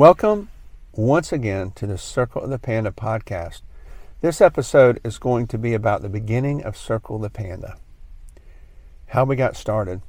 [0.00, 0.48] Welcome
[0.94, 3.60] once again to the Circle of the Panda podcast.
[4.22, 7.76] This episode is going to be about the beginning of Circle of the Panda.
[9.08, 10.00] How we got started.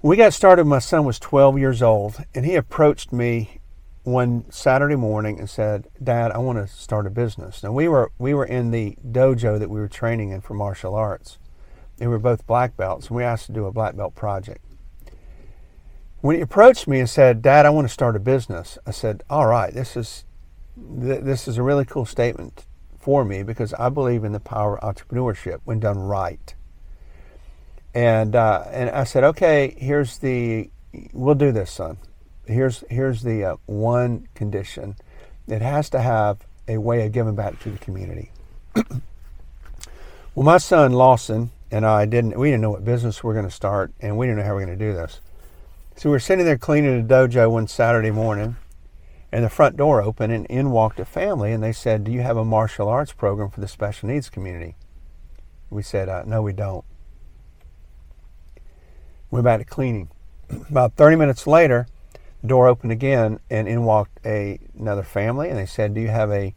[0.00, 3.58] we got started, my son was 12 years old, and he approached me
[4.04, 8.12] one Saturday morning and said, "Dad, I want to start a business." Now we were
[8.16, 11.38] we were in the dojo that we were training in for martial arts.
[11.96, 14.64] They were both black belts, and we asked to do a black belt project.
[16.26, 19.22] When he approached me and said, "Dad, I want to start a business," I said,
[19.30, 20.24] "All right, this is
[20.74, 22.66] th- this is a really cool statement
[22.98, 26.52] for me because I believe in the power of entrepreneurship when done right."
[27.94, 30.68] And uh, and I said, "Okay, here's the
[31.12, 31.98] we'll do this, son
[32.46, 34.96] here's here's the uh, one condition.
[35.46, 38.32] It has to have a way of giving back to the community.
[38.74, 43.46] well, my son Lawson and I didn't we didn't know what business we are going
[43.46, 45.20] to start, and we didn't know how we are going to do this.
[45.98, 48.58] So we were sitting there cleaning the dojo one Saturday morning,
[49.32, 52.20] and the front door opened, and in walked a family, and they said, "Do you
[52.20, 54.76] have a martial arts program for the special needs community?"
[55.70, 56.84] We said, uh, "No, we don't."
[59.30, 60.10] Went back to cleaning.
[60.70, 61.86] About 30 minutes later,
[62.42, 66.08] the door opened again, and in walked a, another family, and they said, "Do you
[66.08, 66.54] have a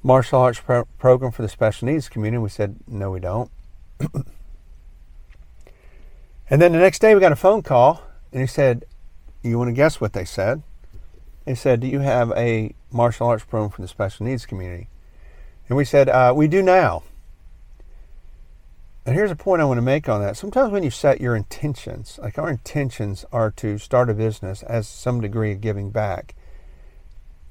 [0.00, 3.50] martial arts pro- program for the special needs community?" We said, "No, we don't."
[6.48, 8.84] and then the next day, we got a phone call, and he said,
[9.42, 10.62] "You want to guess what they said?"
[11.44, 14.88] They said, "Do you have a martial arts program for the special needs community?"
[15.68, 17.02] And we said, uh, "We do now."
[19.06, 20.36] And here's a point I want to make on that.
[20.36, 24.86] Sometimes when you set your intentions, like our intentions are to start a business as
[24.86, 26.34] some degree of giving back,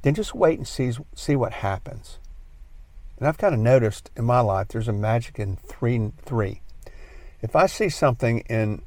[0.04, 2.20] then just wait and see, see what happens.
[3.18, 6.62] And I've kind of noticed in my life there's a magic in three three.
[7.42, 8.82] If I see something in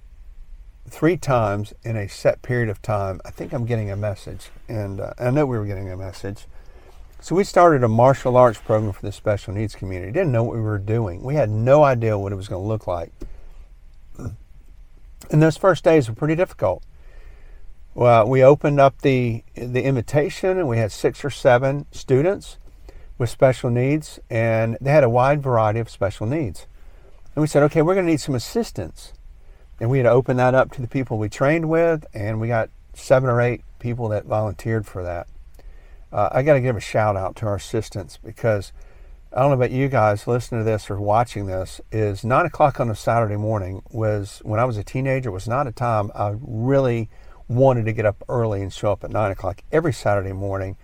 [0.88, 4.50] three times in a set period of time, I think I'm getting a message.
[4.68, 6.46] And uh, I know we were getting a message.
[7.20, 10.10] So we started a martial arts program for the special needs community.
[10.12, 11.22] Didn't know what we were doing.
[11.22, 13.12] We had no idea what it was going to look like.
[15.30, 16.82] And those first days were pretty difficult.
[17.94, 22.58] Well, we opened up the the invitation, and we had six or seven students
[23.18, 26.66] with special needs, and they had a wide variety of special needs.
[27.34, 29.12] And we said, okay, we're going to need some assistance,
[29.82, 32.48] and we had to open that up to the people we trained with, and we
[32.48, 35.26] got seven or eight people that volunteered for that
[36.12, 38.72] uh, I got to give a shout out to our assistants because
[39.32, 41.80] I don't know about you guys listening to this or watching this.
[41.90, 45.66] Is nine o'clock on a Saturday morning was when I was a teenager was not
[45.66, 47.08] a time I really
[47.48, 50.76] wanted to get up early and show up at nine o'clock every Saturday morning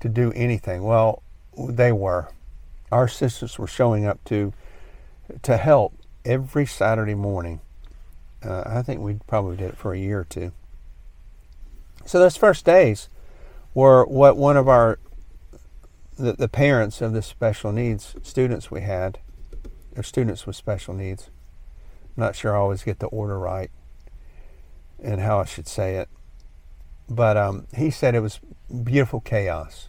[0.00, 0.82] to do anything.
[0.82, 1.22] Well,
[1.58, 2.28] they were.
[2.90, 4.54] Our assistants were showing up to
[5.42, 5.94] to help
[6.24, 7.60] every Saturday morning.
[8.44, 10.52] Uh, I think we probably did it for a year or two.
[12.06, 13.08] So those first days
[13.74, 14.98] were what one of our
[16.18, 19.18] the, the parents of the special needs students we had,
[19.96, 21.30] or students with special needs.
[22.16, 23.70] I'm not sure I always get the order right
[25.02, 26.08] and how I should say it,
[27.08, 28.40] but um, he said it was
[28.84, 29.88] beautiful chaos.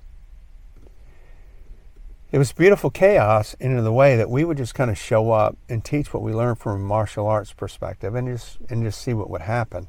[2.32, 5.58] It was beautiful chaos in the way that we would just kind of show up
[5.68, 9.14] and teach what we learned from a martial arts perspective and just and just see
[9.14, 9.88] what would happen.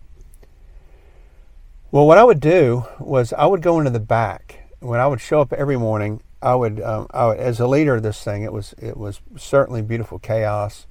[1.92, 4.64] Well, what I would do was I would go into the back.
[4.81, 7.94] When I would show up every morning, I would, um, I would, as a leader
[7.94, 10.86] of this thing, it was it was certainly beautiful chaos,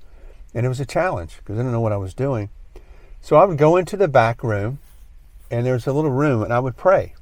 [0.53, 2.49] and it was a challenge because I didn't know what I was doing.
[3.19, 4.79] So I would go into the back room,
[5.49, 7.13] and there was a little room, and I would pray.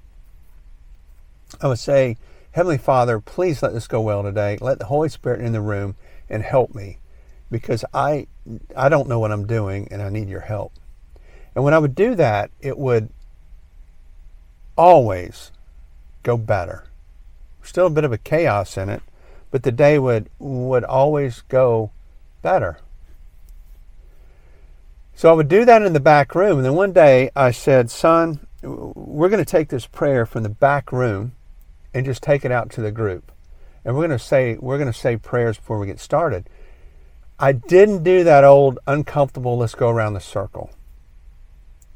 [1.60, 2.18] I would say,
[2.60, 4.58] Heavenly Father, please let this go well today.
[4.60, 5.96] Let the Holy Spirit in the room
[6.30, 6.98] and help me,
[7.50, 8.28] because I
[8.76, 10.74] I don't know what I'm doing, and I need your help.
[11.56, 13.12] And when I would do that, it would
[14.78, 15.54] always
[16.22, 16.84] go better.
[17.64, 19.04] Still a bit of a chaos in it,
[19.52, 21.92] but the day would would always go
[22.42, 22.80] better.
[25.16, 27.90] So I would do that in the back room, and then one day I said,
[27.90, 31.32] "Son, we're going to take this prayer from the back room
[31.94, 33.32] and just take it out to the group,
[33.84, 36.50] and we're going to say we're going to say prayers before we get started."
[37.42, 39.58] I didn't do that old uncomfortable.
[39.58, 40.72] Let's go around the circle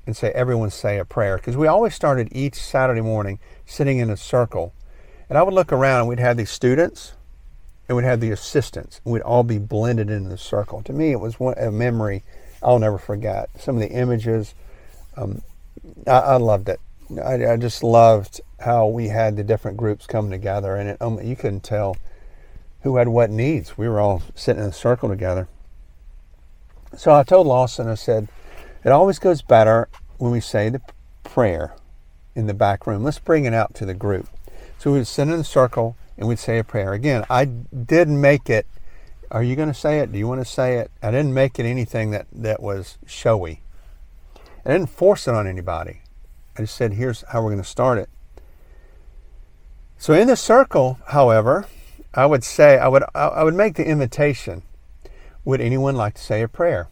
[0.06, 1.38] and say, everyone say a prayer.
[1.38, 4.74] Because we always started each Saturday morning sitting in a circle.
[5.30, 7.14] And I would look around and we'd have these students
[7.88, 9.02] and we'd have the assistants.
[9.04, 10.82] And we'd all be blended in the circle.
[10.84, 12.24] To me, it was one, a memory
[12.62, 13.50] I'll never forget.
[13.60, 14.56] Some of the images,
[15.18, 15.42] um,
[16.08, 16.80] I, I, loved it.
[17.22, 20.76] I, I, just loved how we had the different groups come together.
[20.76, 21.98] And it, um, you couldn't tell
[22.82, 23.78] who had what needs.
[23.78, 25.48] We were all sitting in a circle together.
[26.98, 28.28] So I told Lawson, I said,
[28.84, 29.88] it always goes better
[30.18, 30.82] when we say the
[31.24, 31.76] prayer
[32.36, 33.04] in the back room.
[33.04, 34.28] Let's bring it out to the group.
[34.78, 36.94] So we would sit in a circle and we'd say a prayer.
[36.94, 38.68] Again, I didn't make it.
[39.32, 40.12] Are you going to say it?
[40.12, 40.92] Do you want to say it?
[41.02, 43.62] I didn't make it anything that, that was showy.
[44.66, 46.02] I didn't force it on anybody.
[46.58, 48.10] I just said, here's how we're going to start it.
[50.04, 51.66] So in the circle, however,
[52.14, 54.64] I would say, I would, I would make the invitation.
[55.46, 56.90] Would anyone like to say a prayer?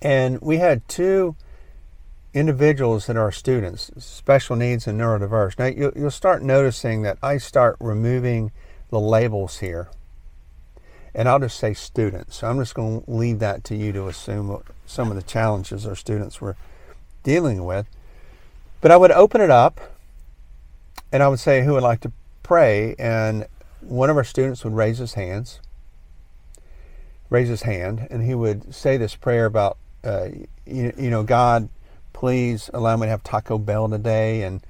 [0.00, 1.36] And we had two
[2.32, 5.58] individuals that are students, special needs and neurodiverse.
[5.58, 8.50] Now you, will you'll start noticing that I start removing
[8.88, 9.90] the labels here.
[11.14, 12.36] And I'll just say students.
[12.36, 15.86] So I'm just going to leave that to you to assume some of the challenges
[15.86, 16.56] our students were
[17.24, 17.86] dealing with.
[18.80, 19.82] But I would open it up
[21.12, 22.12] and I would say who would like to
[22.42, 22.94] pray.
[22.98, 23.46] And
[23.80, 25.60] one of our students would raise his hands,
[27.28, 30.28] raise his hand, and he would say this prayer about, uh,
[30.66, 31.68] you, you know, God,
[32.12, 34.60] please allow me to have Taco Bell today, and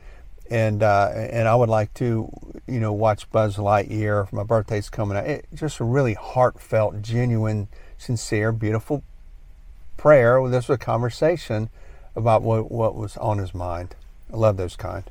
[0.50, 2.30] and uh, and I would like to,
[2.66, 4.32] you know, watch Buzz Lightyear.
[4.32, 5.24] My birthday's coming up.
[5.24, 9.04] It, just a really heartfelt, genuine, sincere, beautiful
[9.96, 10.40] prayer.
[10.48, 11.70] This was a conversation
[12.16, 13.94] about what what was on his mind.
[14.32, 15.04] I love those kind.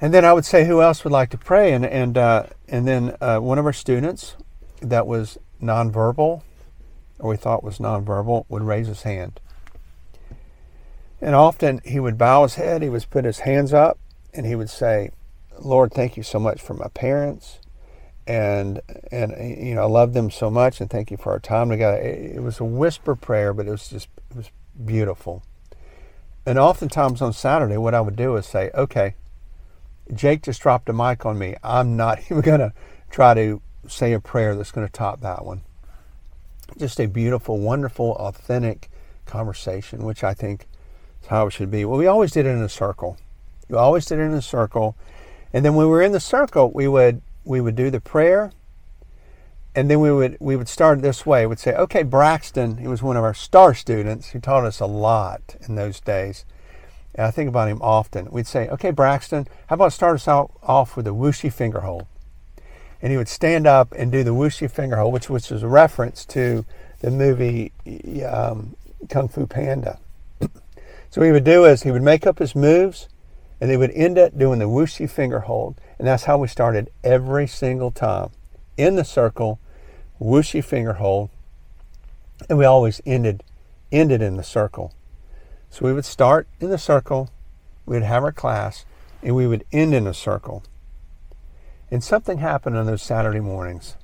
[0.00, 1.72] And then I would say, who else would like to pray?
[1.72, 4.36] And and uh, and then uh, one of our students
[4.80, 6.42] that was nonverbal,
[7.18, 9.40] or we thought was nonverbal, would raise his hand.
[11.20, 13.98] And often he would bow his head, he would put his hands up,
[14.34, 15.10] and he would say,
[15.58, 17.58] Lord, thank you so much for my parents.
[18.26, 19.32] And, and
[19.66, 21.96] you know, I love them so much, and thank you for our time together.
[21.96, 24.50] It, it was a whisper prayer, but it was just, it was
[24.84, 25.42] beautiful.
[26.44, 29.14] And oftentimes on Saturday, what I would do is say, okay,
[30.14, 31.56] Jake just dropped a mic on me.
[31.62, 32.72] I'm not even going to
[33.10, 35.62] try to say a prayer that's going to top that one.
[36.78, 38.90] Just a beautiful, wonderful, authentic
[39.24, 40.66] conversation, which I think
[41.22, 41.84] is how it should be.
[41.84, 43.16] Well, we always did it in a circle.
[43.68, 44.96] We always did it in a circle.
[45.52, 48.50] And then when we were in the circle, we would we would do the prayer,
[49.74, 51.46] and then we would we would start this way.
[51.46, 54.30] We'd say, "Okay, Braxton, he was one of our star students.
[54.30, 56.44] He taught us a lot in those days."
[57.16, 58.30] And I think about him often.
[58.30, 62.06] We'd say, "Okay, Braxton, how about start us out off with a whooshy finger hold?"
[63.02, 65.68] And he would stand up and do the whooshy finger hold, which which was a
[65.68, 66.64] reference to
[67.00, 67.72] the movie
[68.28, 68.76] um,
[69.08, 69.98] Kung Fu Panda.
[71.08, 73.08] So what he would do is he would make up his moves
[73.60, 75.76] and they would end up doing the whooshy finger hold.
[75.98, 78.30] And that's how we started every single time.
[78.76, 79.58] In the circle,
[80.20, 81.30] whooshy finger hold.
[82.50, 83.42] And we always ended
[83.90, 84.92] ended in the circle.
[85.70, 87.30] So we would start in the circle,
[87.84, 88.84] we'd have our class,
[89.22, 90.62] and we would end in a circle.
[91.90, 93.96] And something happened on those Saturday mornings.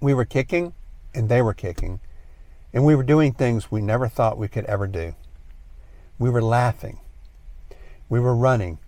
[0.00, 0.72] We were kicking
[1.14, 2.00] and they were kicking.
[2.72, 5.14] And we were doing things we never thought we could ever do.
[6.18, 7.00] We were laughing.
[8.08, 8.78] We were running.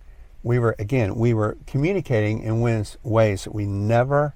[0.41, 4.35] We were, again, we were communicating in ways that we never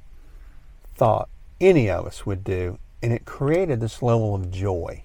[0.96, 2.80] thought any of us would do.
[3.02, 5.04] And it created this level of joy.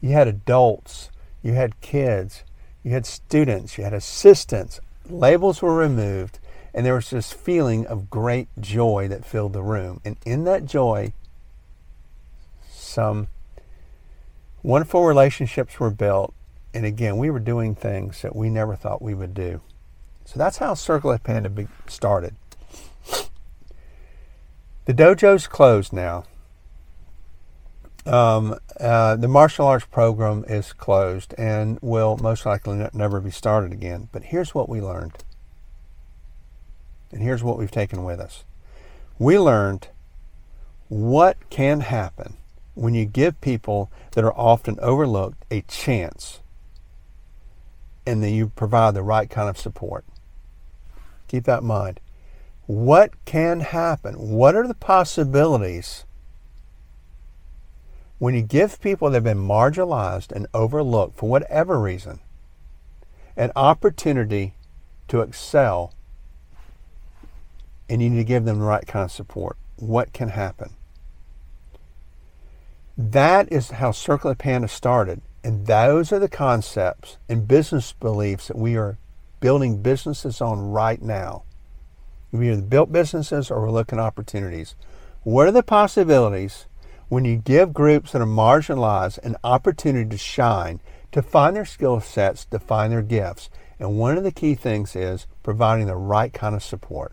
[0.00, 1.10] You had adults,
[1.42, 2.44] you had kids,
[2.82, 4.80] you had students, you had assistants.
[5.08, 6.38] Labels were removed,
[6.72, 10.00] and there was this feeling of great joy that filled the room.
[10.04, 11.12] And in that joy,
[12.70, 13.28] some
[14.62, 16.34] wonderful relationships were built.
[16.72, 19.60] And again, we were doing things that we never thought we would do.
[20.24, 21.50] So that's how Circle of Panda
[21.88, 22.36] started.
[24.84, 26.24] The dojo's closed now.
[28.10, 33.72] Um, uh, the martial arts program is closed and will most likely never be started
[33.72, 34.08] again.
[34.10, 35.12] But here's what we learned.
[37.12, 38.42] And here's what we've taken with us.
[39.16, 39.88] We learned
[40.88, 42.36] what can happen
[42.74, 46.40] when you give people that are often overlooked a chance
[48.04, 50.04] and then you provide the right kind of support.
[51.28, 52.00] Keep that in mind.
[52.66, 54.14] What can happen?
[54.14, 56.06] What are the possibilities
[58.20, 62.20] when you give people that have been marginalized and overlooked for whatever reason
[63.34, 64.54] an opportunity
[65.08, 65.94] to excel
[67.88, 69.56] and you need to give them the right kind of support?
[69.76, 70.74] What can happen?
[72.96, 75.22] That is how Circle of Panda started.
[75.42, 78.98] And those are the concepts and business beliefs that we are
[79.40, 81.44] building businesses on right now.
[82.32, 84.74] We either built businesses or we're looking at opportunities.
[85.22, 86.66] What are the possibilities
[87.10, 92.00] when you give groups that are marginalized an opportunity to shine, to find their skill
[92.00, 93.50] sets, to find their gifts?
[93.80, 97.12] And one of the key things is providing the right kind of support.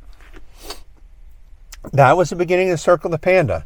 [1.92, 3.66] That was the beginning of the Circle of the Panda.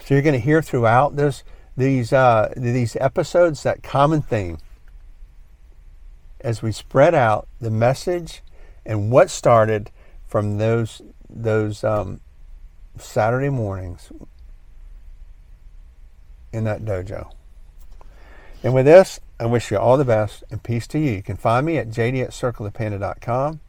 [0.00, 1.44] So you're going to hear throughout this
[1.76, 4.58] these uh, these episodes, that common theme,
[6.40, 8.42] as we spread out the message
[8.86, 9.90] and what started
[10.26, 12.20] from those those um,
[12.96, 14.10] Saturday mornings
[16.52, 17.30] in that dojo.
[18.62, 21.12] And with this, I wish you all the best and peace to you.
[21.12, 23.60] You can find me at jd at circleofpanda.com.